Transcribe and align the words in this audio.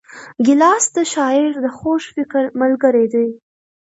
ګیلاس 0.45 0.85
د 0.95 0.97
شاعر 1.13 1.49
د 1.63 1.67
خوږ 1.77 2.01
فکر 2.15 2.43
ملګری 2.61 3.05
دی. 3.13 3.27